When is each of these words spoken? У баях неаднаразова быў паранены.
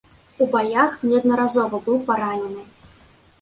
У 0.45 0.45
баях 0.53 0.95
неаднаразова 1.09 1.81
быў 1.89 2.01
паранены. 2.09 2.61